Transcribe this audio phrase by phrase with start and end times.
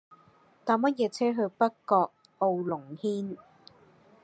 [0.65, 2.09] 搭乜嘢車去北角
[2.39, 3.37] 傲龍軒